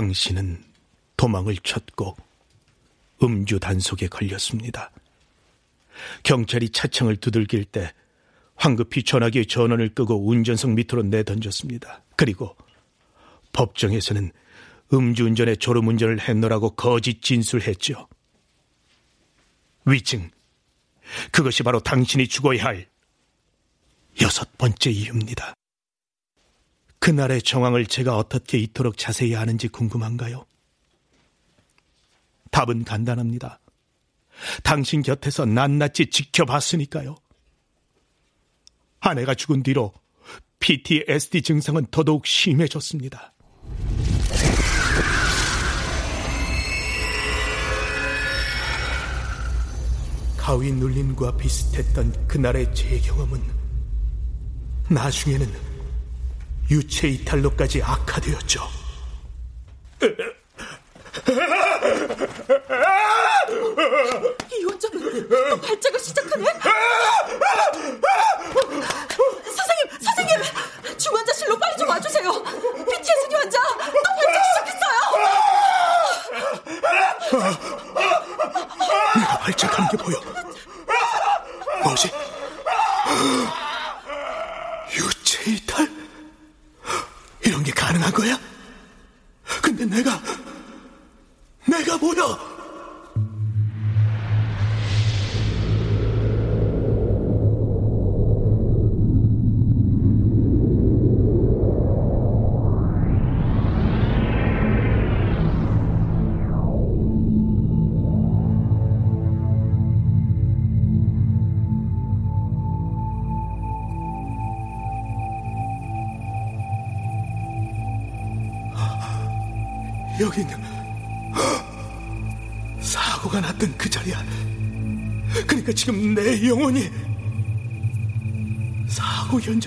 [0.00, 0.64] 당신은
[1.18, 2.16] 도망을 쳤고
[3.22, 4.90] 음주 단속에 걸렸습니다.
[6.22, 7.92] 경찰이 차창을 두들길 때
[8.54, 12.02] 황급히 전화기의 전원을 끄고 운전석 밑으로 내던졌습니다.
[12.16, 12.56] 그리고
[13.52, 14.32] 법정에서는
[14.90, 18.08] 음주운전에 졸음운전을 했노라고 거짓 진술했죠.
[19.84, 20.30] 위증.
[21.30, 22.88] 그것이 바로 당신이 죽어야 할
[24.22, 25.52] 여섯 번째 이유입니다.
[27.00, 30.44] 그날의 정황을 제가 어떻게 이토록 자세히 아는지 궁금한가요?
[32.50, 33.58] 답은 간단합니다.
[34.62, 37.16] 당신 곁에서 낱낱이 지켜봤으니까요.
[39.00, 39.92] 아내가 죽은 뒤로
[40.58, 43.32] PTSD 증상은 더더욱 심해졌습니다.
[50.36, 53.40] 가위 눌림과 비슷했던 그날의 제 경험은
[54.90, 55.69] 나중에는
[56.70, 58.60] 유체 이탈로까지 악화되었죠.
[64.52, 66.44] 이 원장은 또 발작을 시작하네?
[69.44, 70.98] 선생님, 선생님!
[70.98, 72.30] 중환자실로 빨리 좀 와주세요!
[72.42, 75.00] PTSD 환자 또 발작 시작했어요!
[79.16, 80.16] 내가 발작하는 게 보여.
[81.82, 82.10] 뭐지?
[84.94, 85.89] 유체 이탈?
[88.18, 88.49] 이런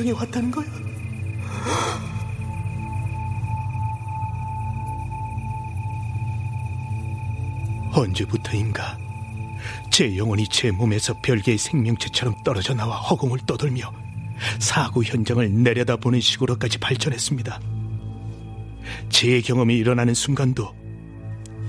[0.04, 0.66] 현장에 왔다는 거야.
[7.94, 8.98] 언제부터인가
[9.92, 13.94] 제 영혼이 제 몸에서 별개의 생명체처럼 떨어져 나와 허공을 떠돌며
[14.60, 17.62] 사고 현장을 내려다보는 식으로까지 발전했습니다.
[19.10, 20.76] 제 경험이 일어나는 순간도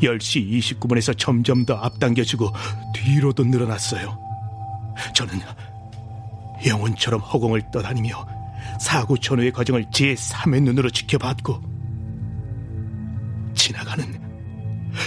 [0.02, 2.50] 10시 29분에서 점점 더 앞당겨지고
[2.94, 4.18] 뒤로도 늘어났어요.
[5.14, 5.40] 저는
[6.66, 8.26] 영혼처럼 허공을 떠다니며
[8.80, 11.62] 사고 전후의 과정을 제 3의 눈으로 지켜봤고
[13.54, 14.04] 지나가는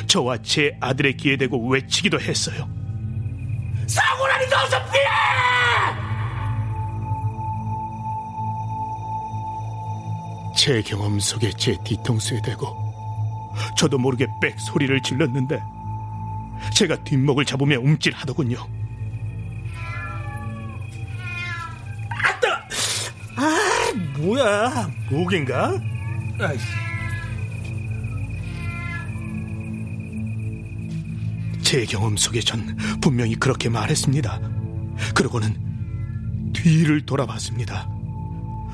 [0.08, 2.68] 저와 제 아들의 귀에 대고 외치기도 했어요.
[3.88, 5.06] 사고라니까 어서 피해!
[10.56, 12.76] 제 경험 속에 제 뒤통수에 대고
[13.78, 15.62] 저도 모르게 빽 소리를 질렀는데
[16.74, 18.77] 제가 뒷목을 잡으며 움찔하더군요.
[24.28, 24.92] 뭐야?
[25.10, 25.82] 목인가?
[26.38, 26.66] 아이씨.
[31.62, 34.40] 제 경험 속에 전 분명히 그렇게 말했습니다.
[35.16, 37.88] 그러고는 뒤를 돌아봤습니다.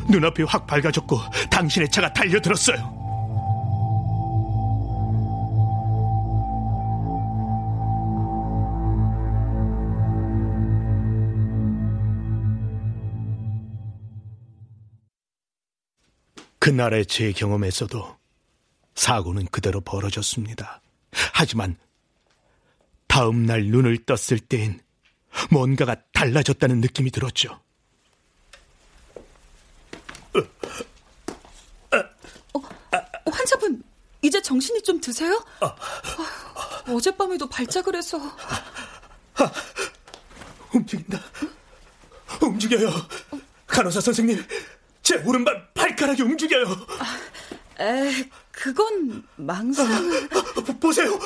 [0.09, 1.19] 눈앞이 확 밝아졌고
[1.51, 3.02] 당신의 차가 달려들었어요.
[16.63, 18.17] 그날의 제 경험에서도
[18.95, 20.81] 사고는 그대로 벌어졌습니다.
[21.33, 21.75] 하지만
[23.07, 24.79] 다음 날 눈을 떴을 때엔
[25.51, 27.59] 뭔가가 달라졌다는 느낌이 들었죠.
[32.53, 32.61] 어,
[33.29, 33.83] 환자분,
[34.21, 35.45] 이제 정신이 좀 드세요?
[35.59, 35.75] 아,
[36.87, 38.17] 어젯밤에도 발작을 해서.
[40.73, 41.19] 움직인다.
[42.41, 42.89] 움직여요.
[43.67, 44.41] 간호사 선생님,
[45.03, 46.65] 제 오른발 발가락이 움직여요.
[47.79, 49.85] 에, 그건 망상.
[50.79, 51.19] 보세요.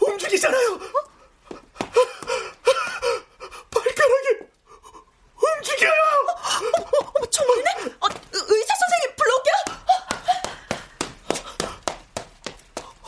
[0.00, 0.78] 움직이잖아요.
[3.70, 4.28] 발가락이
[5.36, 5.92] 움직여요.
[5.92, 7.70] 어, 어, 정말이네?
[8.00, 9.54] 어, 의사 선생님 불러올게요.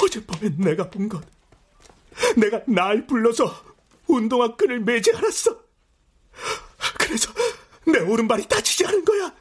[0.05, 1.23] 어젯밤에 내가 본 것.
[2.37, 3.53] 내가 날 불러서
[4.07, 5.59] 운동화 끈을 매지 않았어.
[6.99, 7.33] 그래서
[7.87, 9.35] 내 오른발이 다치지 않은 거야.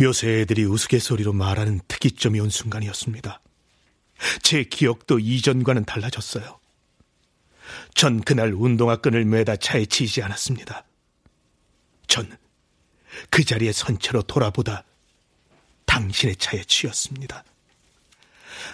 [0.00, 3.42] 요새 애들이 우스갯소리로 말하는 특이점이 온 순간이었습니다.
[4.42, 6.58] 제 기억도 이전과는 달라졌어요.
[7.94, 10.84] 전 그날 운동화 끈을 매다 차에 치지 않았습니다.
[12.06, 12.40] 전
[13.28, 14.84] 그 자리에 선 채로 돌아보다
[15.86, 17.44] 당신의 차에 치였습니다.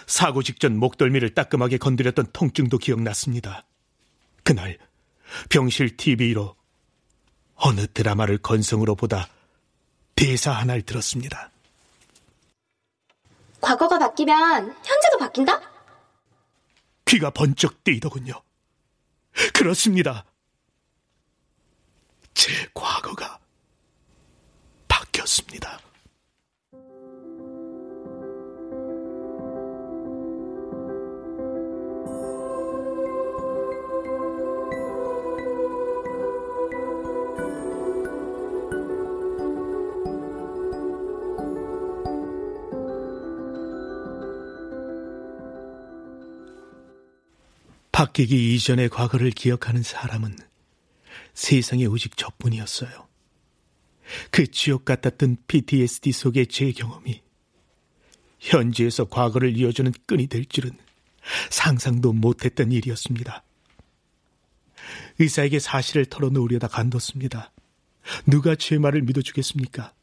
[0.06, 3.64] 사고 직전 목덜미를 따끔하게 건드렸던 통증도 기억났습니다.
[4.42, 4.78] 그날
[5.48, 6.56] 병실 TV로
[7.54, 9.28] 어느 드라마를 건성으로 보다
[10.14, 11.50] 대사 하나를 들었습니다.
[13.60, 15.60] 과거가 바뀌면 현재도 바뀐다?
[17.06, 18.42] 귀가 번쩍 뜨이더군요.
[19.54, 20.24] 그렇습니다.
[22.34, 23.38] 제 과거가
[24.88, 25.80] 바뀌었습니다.
[47.96, 50.36] 바뀌기 이전의 과거를 기억하는 사람은
[51.32, 53.08] 세상에 오직 저뿐이었어요.
[54.30, 57.22] 그 지옥 같았던 PTSD 속의 제 경험이
[58.38, 60.76] 현지에서 과거를 이어주는 끈이 될 줄은
[61.48, 63.42] 상상도 못했던 일이었습니다.
[65.18, 67.50] 의사에게 사실을 털어놓으려다 간뒀습니다.
[68.26, 69.94] 누가 제 말을 믿어주겠습니까?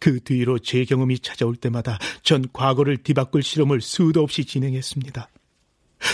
[0.00, 5.30] 그 뒤로 제 경험이 찾아올 때마다 전 과거를 뒤바꿀 실험을 수도 없이 진행했습니다.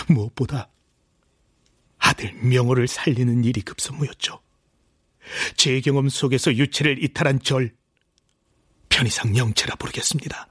[0.07, 0.69] 무엇보다
[1.97, 4.39] 아들 명호를 살리는 일이 급선무였죠.
[5.57, 7.73] 제 경험 속에서 유체를 이탈한 절,
[8.89, 10.47] 편의상 영체라 부르겠습니다.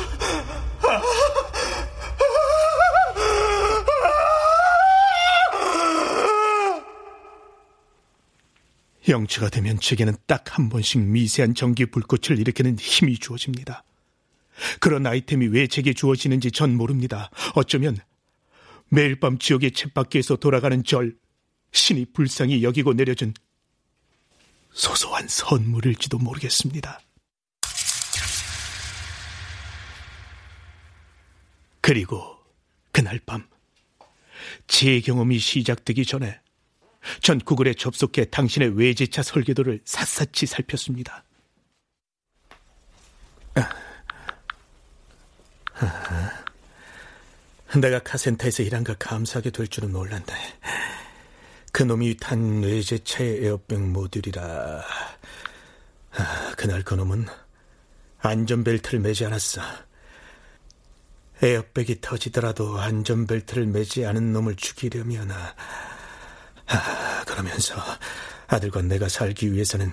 [9.08, 13.84] 영체가 되면 제게는 딱 한 번씩 미세한 전기 불꽃을 일으키는 힘이 주어집니다.
[14.80, 17.30] 그런 아이템이 왜 제게 주어지는지 전 모릅니다.
[17.54, 17.96] 어쩌면
[18.88, 21.16] 매일 밤 지옥의 쳇바퀴에서 돌아가는 절,
[21.72, 23.32] 신이 불쌍히 여기고 내려준
[24.72, 27.00] 소소한 선물일지도 모르겠습니다.
[31.80, 32.36] 그리고
[32.92, 33.48] 그날 밤,
[34.66, 36.40] 제 경험이 시작되기 전에
[37.22, 41.24] 전 구글에 접속해 당신의 외제차 설계도를 샅샅이 살폈습니다.
[47.80, 50.24] 내가 카센터에서 일한 거 감사하게 될 줄은 몰랐네.
[51.72, 54.82] 그놈이 탄 외제차의 에어백 모듈이라.
[56.12, 57.26] 아, 그날 그놈은
[58.18, 59.62] 안전벨트를 매지 않았어.
[61.42, 65.30] 에어백이 터지더라도 안전벨트를 매지 않은 놈을 죽이려면
[66.70, 67.74] 아, 그러면서
[68.46, 69.92] 아들과 내가 살기 위해서는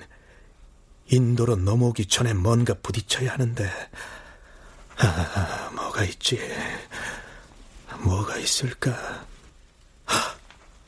[1.10, 3.72] 인도로 넘어오기 전에 뭔가 부딪혀야 하는데
[4.98, 6.40] 아, 뭐가 있지?
[8.00, 9.26] 뭐가 있을까?
[10.06, 10.36] 아,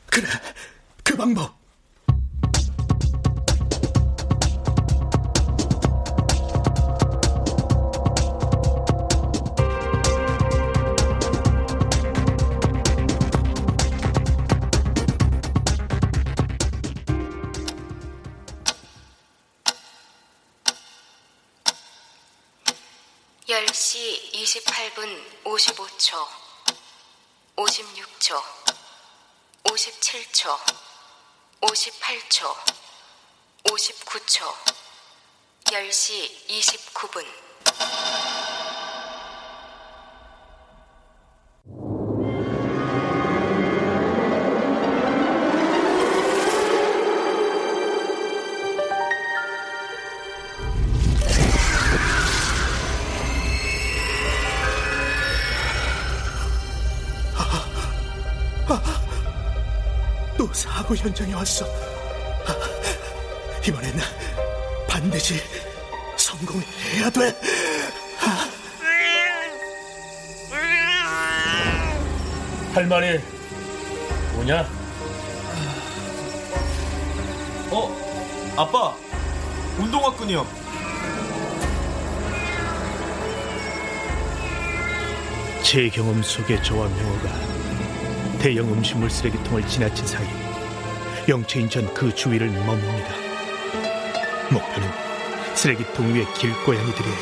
[0.06, 0.28] 그래,
[1.02, 1.59] 그 방법.
[24.50, 25.06] 28분
[25.44, 26.26] 55초,
[27.54, 28.42] 56초,
[29.62, 30.58] 57초,
[31.60, 32.56] 58초,
[33.62, 34.52] 59초,
[35.66, 38.39] 10시 29분.
[60.50, 61.64] 또 사고 현장에 왔어.
[61.64, 62.56] 아,
[63.66, 63.94] 이번엔
[64.88, 65.40] 반드시
[66.16, 67.40] 성공해야 돼.
[68.20, 68.50] 아.
[72.74, 73.20] 할 말이
[74.34, 74.68] 뭐냐?
[77.70, 78.96] 어, 아빠,
[79.78, 80.44] 운동화 끈이요.
[85.62, 87.30] 제 경험 속의 저와 명호가
[88.40, 90.39] 대형 음식물 쓰레기통을 지나친 사이
[91.30, 93.08] 영체인 전 그 주위를 머뭅니다.
[94.50, 94.90] 목표는
[95.54, 97.16] 쓰레기통 위의 길고양이들이에요.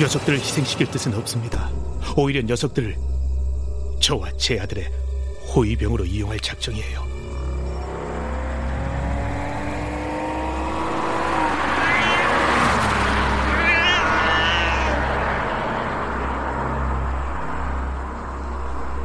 [0.00, 1.70] 녀석들을 희생시킬 뜻은 없습니다.
[2.16, 2.96] 오히려 녀석들을
[4.00, 4.88] 저와 제 아들의
[5.54, 7.06] 호위병으로 이용할 작정이에요.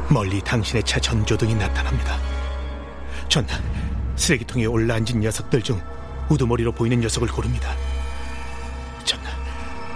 [0.08, 2.16] 멀리 당신의 차 전조등이 나타납니다.
[3.28, 3.44] 전
[4.16, 5.80] 쓰레기통에 올라앉은 녀석들 중
[6.28, 7.74] 우두머리로 보이는 녀석을 고릅니다.
[9.04, 9.20] 전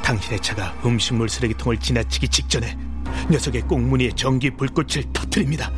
[0.03, 2.77] 당신의 차가 음식물 쓰레기통을 지나치기 직전에
[3.31, 5.71] 녀석의 꽁무니에 전기 불꽃을 터뜨립니다.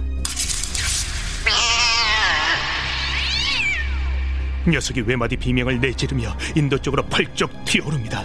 [4.69, 8.25] 녀석이 외마디 비명을 내지르며 인도 쪽으로 펄쩍 튀어오릅니다.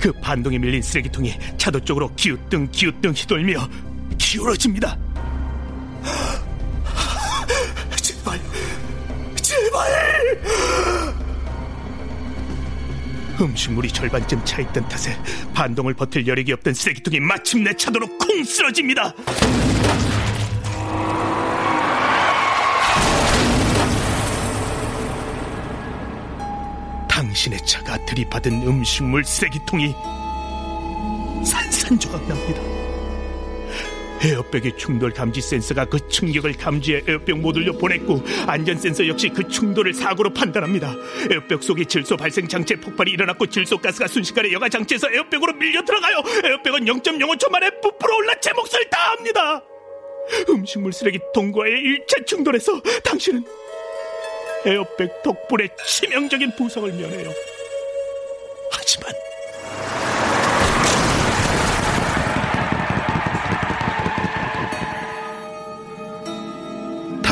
[0.00, 3.68] 그 반동에 밀린 쓰레기통이 차도 쪽으로 기우뚱 기우뚱 휘돌며
[4.18, 4.98] 기울어집니다.
[13.40, 15.16] 음식물이 절반쯤 차 있던 탓에
[15.54, 19.14] 반동을 버틸 여력이 없던 쓰레기통이 마침내 차도로 쿵 쓰러집니다.
[27.08, 29.94] 당신의 차가 들이받은 음식물 쓰레기통이
[31.44, 32.83] 산산조각 납니다.
[34.24, 39.92] 에어백의 충돌 감지 센서가 그 충격을 감지해 에어백 모듈로 보냈고 안전 센서 역시 그 충돌을
[39.92, 40.94] 사고로 판단합니다.
[41.30, 46.22] 에어백 속에 질소 발생 장치에 폭발이 일어났고 질소 가스가 순식간에 여과 장치에서 에어백으로 밀려 들어가요.
[46.44, 49.62] 에어백은 0.05초 만에 부풀어 올라 제 몫을 다합니다.
[50.48, 53.44] 음식물 쓰레기통과의 일차 충돌에서 당신은
[54.64, 57.30] 에어백 덕분에 치명적인 부상을 면해요.
[58.72, 59.12] 하지만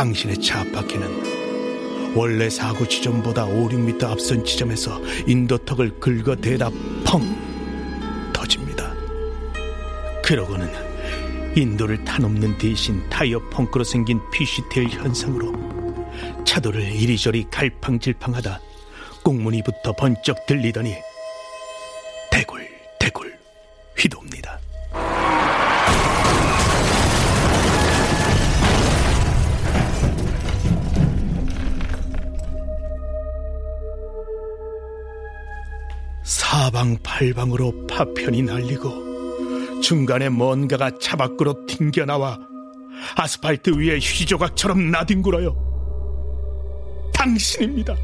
[0.03, 6.71] 당신의 차 앞바퀴는 원래 사고 지점보다 5, 6m 앞선 지점에서 인도턱을 긁어 대다
[7.07, 7.23] 펑
[8.33, 8.93] 터집니다.
[10.25, 10.69] 그러고는
[11.55, 15.53] 인도를 타넘는 대신 타이어 펑크로 생긴 피쉬테일 현상으로
[16.45, 18.61] 차도를 이리저리 갈팡질팡하다
[19.23, 20.97] 꽁무니부터 번쩍 들리더니
[22.33, 23.39] 대굴대굴
[23.97, 24.62] 휘돕니다.
[36.53, 42.39] 사방팔방으로 파편이 날리고 중간에 뭔가가 차 밖으로 튕겨나와
[43.17, 45.57] 아스팔트 위에 휘조각처럼 나뒹굴어요.
[47.15, 47.97] 당신입니다.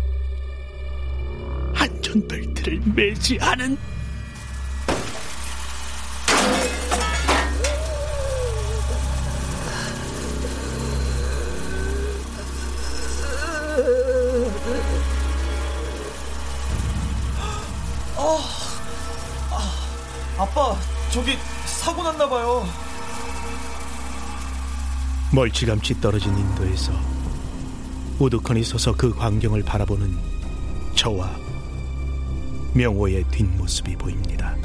[1.74, 3.76] 안전벨트를 매지 않은
[18.30, 18.38] 아,
[20.36, 20.76] 아, 아빠,
[21.10, 22.66] 저기 사고 났나 봐요.
[25.32, 26.92] 멀찌감치 떨어진 인도에서
[28.18, 30.14] 우두커니 서서 그 광경을 바라보는
[30.94, 31.30] 저와
[32.74, 34.57] 명호의 뒷모습이 보입니다.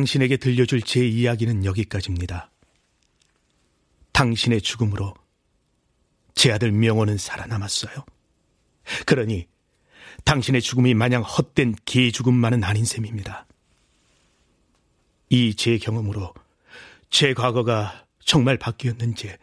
[0.00, 2.50] 당신에게 들려줄 제 이야기는 여기까지입니다.
[4.12, 5.14] 당신의 죽음으로
[6.34, 7.92] 제 아들 명호는 살아남았어요.
[9.04, 9.46] 그러니
[10.24, 13.46] 당신의 죽음이 마냥 헛된 개 죽음만은 아닌 셈입니다.
[15.28, 16.32] 이 제 경험으로
[17.10, 19.36] 제 과거가 정말 바뀌었는지,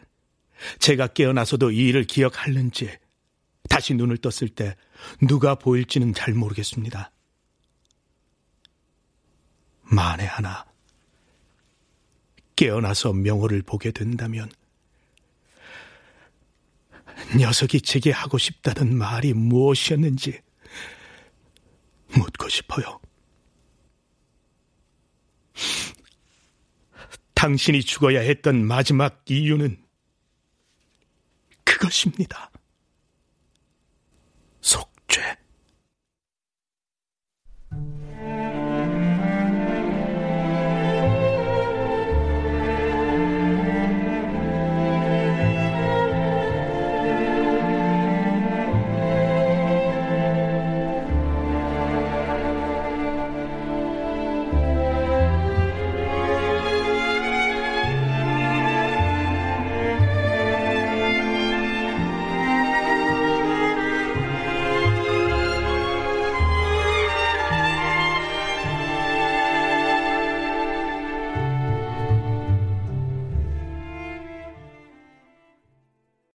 [0.80, 2.90] 제가 깨어나서도 이 일을 기억하는지,
[3.68, 4.74] 다시 눈을 떴을 때
[5.20, 7.12] 누가 보일지는 잘 모르겠습니다.
[9.90, 10.66] 만에 하나
[12.56, 14.50] 깨어나서 명호를 보게 된다면
[17.36, 20.40] 녀석이 제게 하고 싶다던 말이 무엇이었는지
[22.08, 23.00] 묻고 싶어요.
[27.34, 29.84] 당신이 죽어야 했던 마지막 이유는
[31.64, 32.50] 그것입니다.
[34.60, 35.36] 속죄.